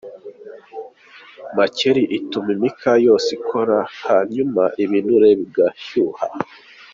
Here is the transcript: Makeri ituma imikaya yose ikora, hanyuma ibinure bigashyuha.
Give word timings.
Makeri 1.57 2.03
ituma 2.17 2.49
imikaya 2.57 2.99
yose 3.07 3.27
ikora, 3.37 3.77
hanyuma 4.07 4.63
ibinure 4.83 5.29
bigashyuha. 5.39 6.25